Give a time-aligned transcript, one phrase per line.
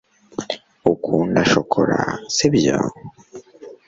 [0.91, 2.01] ukunda shokora,
[2.35, 2.77] sibyo